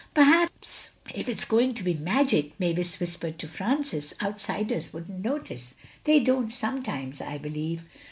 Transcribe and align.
"Perhaps 0.15 0.89
if 1.13 1.29
it's 1.29 1.45
going 1.45 1.75
to 1.75 1.83
be 1.83 1.93
magic," 1.93 2.59
Mavis 2.59 2.99
whispered 2.99 3.37
to 3.37 3.47
Francis, 3.47 4.15
"outsiders 4.19 4.91
wouldn't 4.91 5.19
notice. 5.23 5.75
They 6.05 6.19
don't 6.19 6.51
sometimes—I 6.51 7.37
believe. 7.37 7.83